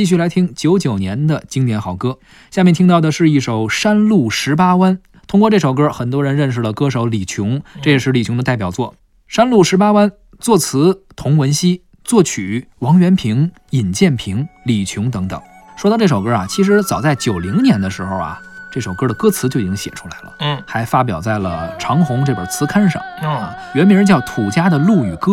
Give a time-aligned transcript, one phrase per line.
[0.00, 2.18] 继续来听九九年的经典好歌。
[2.50, 4.96] 下面听到的是一首《山路十八弯》。
[5.26, 8.92] 通过这首歌，很多人认识了歌手李琼，这也是李琼的代表作
[9.28, 10.08] 《山路十八弯》。
[10.38, 15.38] 作词童文熙，作曲王元平、尹建平、李琼等等。
[15.76, 18.40] 说到这首歌啊，其实早在九零年的时候啊，
[18.72, 23.02] 这首歌的歌词就已经写出来了，嗯还发表在了《长虹》这本词刊上。
[23.22, 25.32] 嗯原名叫《土家的路与歌》，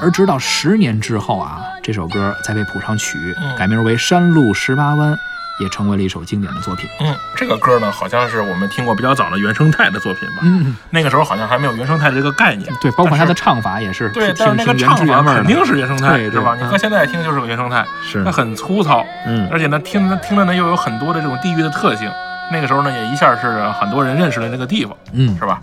[0.00, 5.14] 而直到十年之后啊，这首歌才被谱上曲，嗯改名为《山路十八弯》，
[5.60, 6.90] 也成为了一首经典的作品。
[6.98, 10.38] 嗯，这个歌呢，好像是我们听过比较早的原生态的作品吧。
[10.42, 12.68] 嗯，那个时候好像还没有原生态这个概念。
[12.82, 16.56] 对，包括它的唱法也是对，挺但是那个唱法肯定是原生态，是吧？
[16.56, 22.10] 你嗯搁现在听就是个原生态，是它很粗糙，嗯而且呢，听着听着呢又有很多的这种地域的特性。
[22.50, 25.62] 那个时候呢，也一下是很多人认识了这个地方，嗯是吧？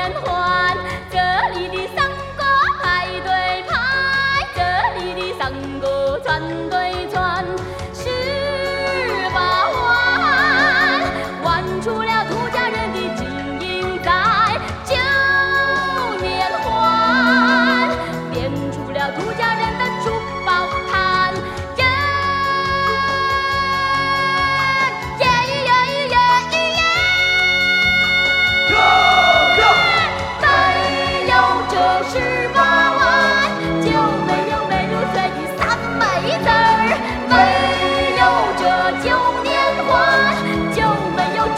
[0.00, 0.49] 烟火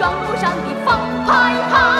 [0.02, 1.91] 高楼上的放排拍。